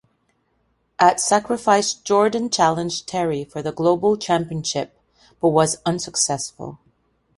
At 0.97 1.19
Sacrifice 1.19 1.93
Jordan 1.93 2.49
challenged 2.49 3.05
Terry 3.07 3.43
for 3.45 3.61
the 3.61 3.71
Global 3.71 4.17
Championship, 4.17 4.99
but 5.39 5.49
was 5.49 5.77
unsuccessful. 5.85 6.79